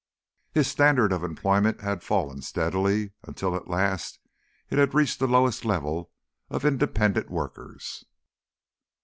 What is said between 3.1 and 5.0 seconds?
until at last it had